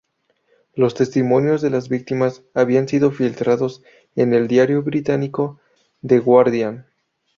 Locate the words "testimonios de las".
0.95-1.87